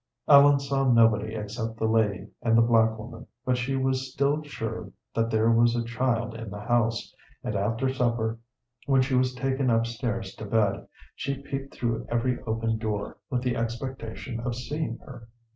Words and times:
Ellen 0.27 0.59
saw 0.59 0.91
nobody 0.91 1.35
except 1.35 1.77
the 1.77 1.85
lady 1.85 2.29
and 2.41 2.57
the 2.57 2.63
black 2.63 2.97
woman, 2.97 3.27
but 3.45 3.55
she 3.55 3.75
was 3.75 4.11
still 4.11 4.41
sure 4.41 4.91
that 5.13 5.29
there 5.29 5.51
was 5.51 5.75
a 5.75 5.83
child 5.83 6.33
in 6.33 6.49
the 6.49 6.59
house, 6.61 7.13
and 7.43 7.55
after 7.55 7.87
supper, 7.93 8.39
when 8.87 9.03
she 9.03 9.13
was 9.13 9.35
taken 9.35 9.69
up 9.69 9.85
stairs 9.85 10.33
to 10.37 10.45
bed, 10.45 10.87
she 11.15 11.43
peeped 11.43 11.75
through 11.75 12.07
every 12.09 12.41
open 12.47 12.79
door 12.79 13.19
with 13.29 13.43
the 13.43 13.55
expectation 13.55 14.39
of 14.39 14.55
seeing 14.55 14.97
her. 15.05 15.27